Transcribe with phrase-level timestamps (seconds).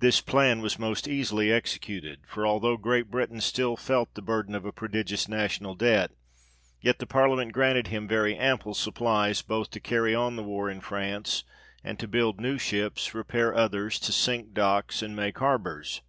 [0.00, 3.10] This plan was most easily executed; for although Great.
[3.10, 6.10] Britain still felt the burthen of a prodigious National Debt,
[6.82, 10.82] yet the parliament granted him very ample supplies, both to carry on the war in
[10.82, 11.42] France,
[11.82, 16.02] and to build new ships, repair others, to sink docks, and make harbours.